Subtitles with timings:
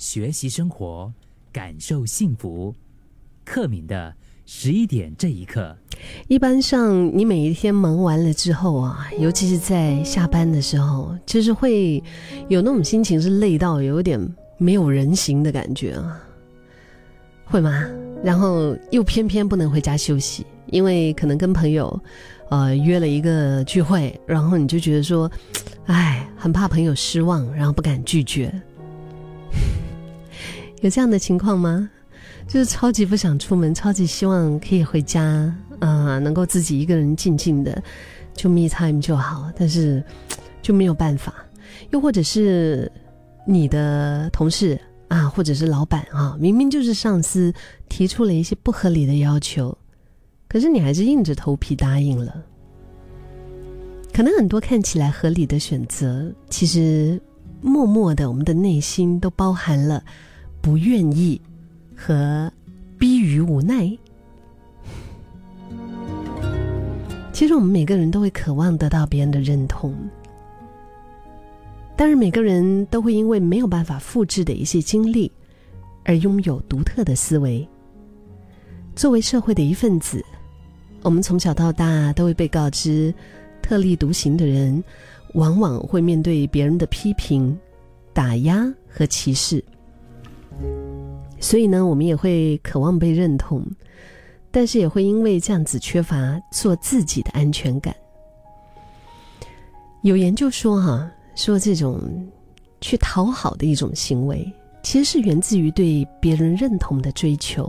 [0.00, 1.12] 学习生活，
[1.52, 2.74] 感受幸福。
[3.44, 4.14] 克敏的
[4.46, 5.76] 十一点这一刻，
[6.26, 12.02] 一般上你每一天忙完了之后啊，尤其是在下班的时候，就是会
[12.48, 14.18] 有那种心情是累到有点
[14.56, 16.18] 没有人形的感觉啊，
[17.44, 17.86] 会吗？
[18.24, 22.02] 然后又偏偏不能回家休息，因为可能跟朋友
[22.48, 25.30] 呃约了一个聚会，然后你就觉得说，
[25.84, 28.50] 哎，很怕朋友失望，然后不敢拒绝。
[30.80, 31.88] 有这样的情况吗？
[32.46, 35.22] 就是超级不想出门，超级希望可以回家
[35.78, 37.82] 啊，能够自己一个人静静的
[38.34, 40.02] 就 me time 就好，但是
[40.60, 41.34] 就没有办法。
[41.90, 42.90] 又或者是
[43.46, 47.52] 你的同事啊，或者是老板啊，明明就是上司
[47.88, 49.76] 提出了一些不合理的要求，
[50.48, 52.42] 可是你还是硬着头皮答应了。
[54.12, 57.20] 可能很多看起来合理的选择，其实
[57.60, 60.02] 默默的，我们的内心都包含了
[60.60, 61.40] 不愿意。
[62.02, 62.50] 和
[62.98, 63.94] 逼于无奈，
[67.30, 69.94] 其实我们每个人都会渴望得到别人的认同，
[71.94, 75.30] 但是每个人都会因为没有办法复制的一些经历，
[76.04, 77.68] 而拥有独特的思维。
[78.96, 80.24] 作为社会的一份子，
[81.02, 83.12] 我们从小到大都会被告知，
[83.60, 84.82] 特立独行的人
[85.34, 87.54] 往往会面对别人的批评、
[88.14, 89.62] 打压和歧视。
[91.40, 93.66] 所以呢，我们也会渴望被认同，
[94.50, 97.96] 但是也会因为这样子缺乏做自己的安全感。
[100.02, 102.00] 有研究说，哈，说这种
[102.80, 104.50] 去讨好的一种行为，
[104.82, 107.68] 其实是源自于对别人认同的追求。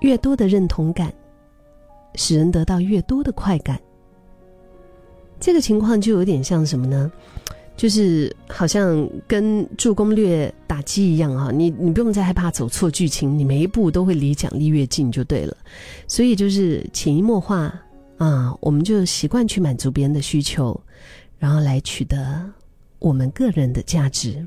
[0.00, 1.12] 越多的认同感，
[2.14, 3.80] 使人得到越多的快感。
[5.38, 7.10] 这个情况就有点像什么呢？
[7.82, 15.56] 就是好像跟做攻略打击一样哈，你你不用再害怕走错剧情，你每一步都会离奖励越近就对了。
[16.06, 17.74] 所以就是潜移默化
[18.18, 20.80] 啊，我们就习惯去满足别人的需求，
[21.40, 22.48] 然后来取得
[23.00, 24.46] 我们个人的价值。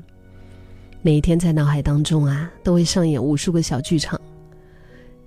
[1.02, 4.18] 每一天在脑海当中啊，都会上演无数个小剧场。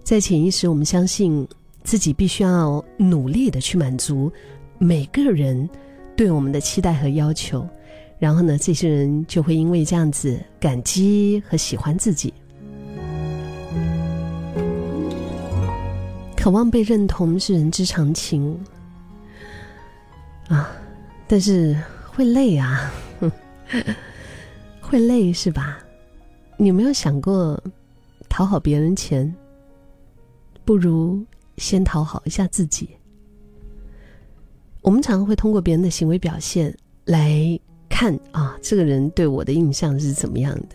[0.03, 1.47] 在潜意识，我们相信
[1.83, 4.31] 自己必须要努力的去满足
[4.79, 5.69] 每个人
[6.15, 7.69] 对我们的期待和要求。
[8.19, 12.33] 然后呢，这些人就会因为这样子感激和喜欢自己，
[16.35, 18.59] 渴望被认同是人之常情
[20.49, 20.69] 啊，
[21.29, 21.81] 但是
[22.11, 22.91] 会累啊，
[24.81, 25.79] 会累是吧？
[26.57, 27.57] 你有没有想过，
[28.27, 29.33] 讨好别人前，
[30.65, 31.25] 不如
[31.55, 32.89] 先讨好一下自己？
[34.81, 37.57] 我们常常会通过别人的行为表现来。
[37.99, 40.67] 看啊，这个人对我的印象是怎么样的？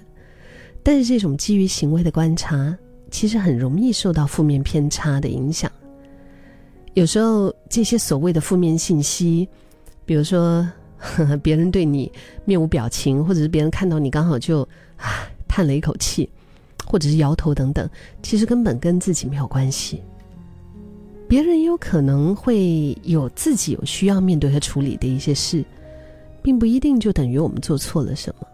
[0.83, 2.77] 但是这种基于行为的观察，
[3.11, 5.73] 其实很容易受到负面偏差的影响。
[6.93, 9.49] 有时候这些所谓的负面信息，
[10.05, 10.69] 比如说
[10.99, 12.13] 呵呵 别人对你
[12.45, 14.61] 面无表情，或者是别人看到你刚好就
[14.99, 16.29] 啊叹了一口气，
[16.85, 17.89] 或者是摇头等等，
[18.23, 20.03] 其实根本跟自己没有关系。
[21.27, 25.65] 别人也有可能会有自己有需要面对和处理的一些事。
[26.45, 28.47] 并不一定就等于我们做错了什么。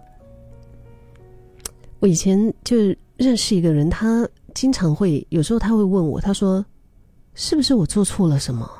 [1.98, 2.76] 我以前就
[3.16, 6.64] 认识一个人，他经常会有时候他会问我，他说
[7.34, 8.70] ：“是不是我做错了什么？”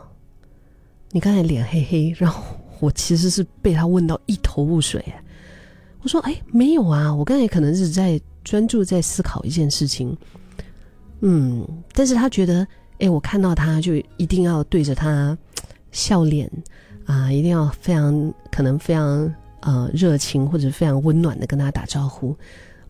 [1.11, 2.41] 你刚才脸黑黑，然后
[2.79, 5.05] 我其实是被他问到一头雾水。
[6.03, 10.17] 我说：“哎，没有啊，我刚才可能是在专注在思考一件事情。”
[11.19, 12.65] 嗯，但是他觉得，
[13.01, 15.37] 哎，我看到他就一定要对着他
[15.91, 16.49] 笑脸。
[17.07, 22.37] 啊，一定要非常可能非常呃热情或者非常温暖的跟他打招呼，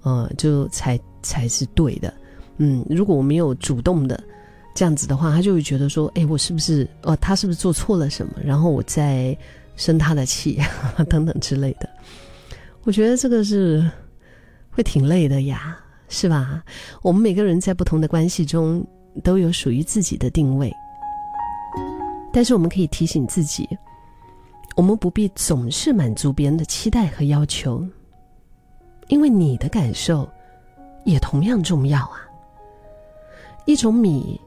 [0.03, 2.13] 呃，就才才是对的。
[2.59, 4.23] 嗯，如果我没有主动的
[4.75, 8.35] 这样子的话，他就会觉得说，哎，我是不是哦，他是不是做错了什么？
[8.45, 9.37] 然后我再
[9.77, 10.59] 生他的气
[11.09, 11.89] 等等之类的。
[12.83, 13.91] 我觉得这个是
[14.71, 15.79] 会挺累的呀，
[16.09, 16.63] 是吧？
[17.01, 18.87] 我们每个人在不同的关系中
[19.25, 20.71] 都有属于自己的定位，
[22.33, 23.67] 但是我们可以提醒自己。
[24.77, 27.87] 我们不必总是满足别人的期待和要求，
[29.09, 30.29] 因为你的感受
[31.05, 32.27] 也同样重要啊。
[33.67, 34.41] 一种米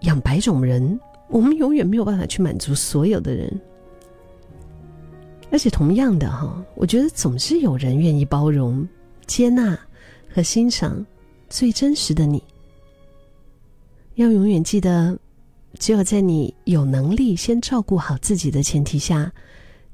[0.00, 0.98] 养百种人，
[1.28, 3.60] 我们永远没有办法去满足所有的人。
[5.50, 8.88] 而且同样的哈，我觉得总是有人愿意包容、
[9.26, 9.78] 接纳
[10.32, 11.04] 和欣赏
[11.48, 12.42] 最真实的你。
[14.14, 15.16] 要永远记得，
[15.78, 19.30] 只有在你有能力先照顾好自己的前提下。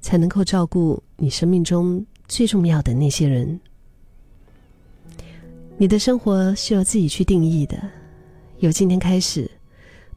[0.01, 3.61] 才能够照顾你生命中最重要的那些人。
[5.77, 7.81] 你的生活是由自己去定义的。
[8.59, 9.51] 由今天开始，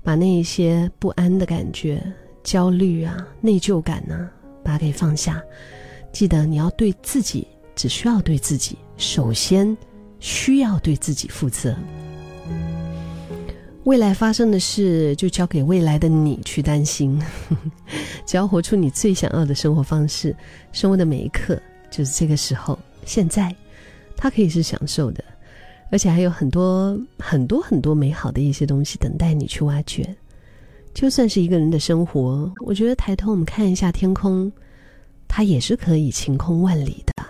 [0.01, 2.03] 把那一些不安的感觉、
[2.43, 4.29] 焦虑啊、内疚感呢，
[4.61, 5.41] 把它给放下。
[6.11, 9.75] 记得你要对自己，只需要对自己，首先
[10.19, 11.73] 需要对自己负责。
[13.83, 17.21] 未来发生的事，就交给未来的你去担心。
[18.25, 20.33] 只要活出你最想要的生活方式，
[20.71, 22.79] 生活的每一刻就是这个时候。
[23.05, 23.53] 现在，
[24.15, 25.21] 它可以是享受的，
[25.91, 30.07] 而且还有很多很多很多美好的一些东西等待你去挖掘。
[30.93, 34.49] 就算是一个人的生活，我觉得抬头我们看一下天空，
[35.27, 37.25] 它也是可以晴空万里的。